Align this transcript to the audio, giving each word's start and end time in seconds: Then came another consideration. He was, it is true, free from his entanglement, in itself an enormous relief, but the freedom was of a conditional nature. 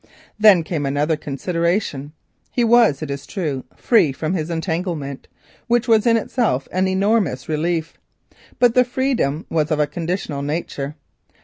Then 0.39 0.63
came 0.63 0.87
another 0.87 1.15
consideration. 1.15 2.13
He 2.49 2.63
was, 2.63 3.03
it 3.03 3.11
is 3.11 3.27
true, 3.27 3.65
free 3.75 4.11
from 4.11 4.33
his 4.33 4.49
entanglement, 4.49 5.27
in 5.69 6.17
itself 6.17 6.67
an 6.71 6.87
enormous 6.87 7.47
relief, 7.47 7.99
but 8.57 8.73
the 8.73 8.83
freedom 8.83 9.45
was 9.51 9.69
of 9.69 9.79
a 9.79 9.85
conditional 9.85 10.41
nature. 10.41 10.95